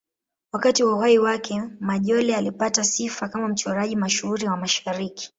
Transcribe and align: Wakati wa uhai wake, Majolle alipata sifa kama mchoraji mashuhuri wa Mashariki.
Wakati 0.53 0.83
wa 0.83 0.93
uhai 0.93 1.19
wake, 1.19 1.63
Majolle 1.79 2.35
alipata 2.35 2.83
sifa 2.83 3.27
kama 3.27 3.47
mchoraji 3.47 3.95
mashuhuri 3.95 4.45
wa 4.47 4.57
Mashariki. 4.57 5.29